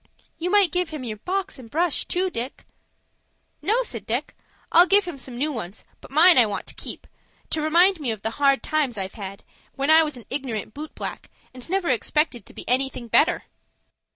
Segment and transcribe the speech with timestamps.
[0.39, 2.65] "You might give him your box and brush, too, Dick."
[3.61, 4.35] "No," said Dick;
[4.71, 7.05] "I'll give him some new ones, but mine I want to keep,
[7.51, 9.43] to remind me of the hard times I've had,
[9.75, 13.43] when I was an ignorant boot black, and never expected to be anything better."